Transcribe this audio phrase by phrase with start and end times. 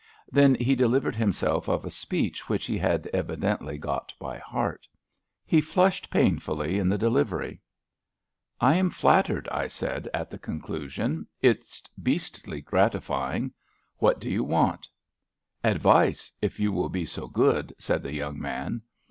[0.31, 4.87] Then he delivered himself of a speech which he had evidently got by heart.
[5.45, 7.61] He flushed pain fully in the delivery.
[8.61, 11.27] 276 ABAFT THE FUNNEL I am flattered/' I said at the conclusion.
[11.43, 13.53] "It's beastly gratifying.
[14.01, 14.85] WMat do you wantf '^
[15.63, 18.81] Advice, if you will be so good/' said the young man.